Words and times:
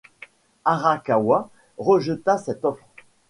Arakawa 0.65 1.51
rejeta 1.85 2.39
cette 2.39 2.65
offre. 2.65 2.87